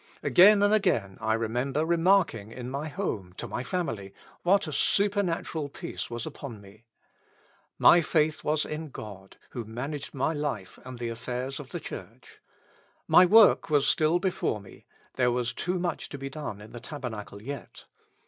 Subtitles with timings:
[0.23, 5.69] Again and again I remember remarking in my home, to my family, what a supernatural
[5.69, 6.85] peace was upon me.
[7.77, 12.41] My faith was in God, who managed my life and the affairs of the Church.
[13.07, 14.87] My work was still before me,
[15.17, 17.85] there was too much to be done in the Tabernacle yet.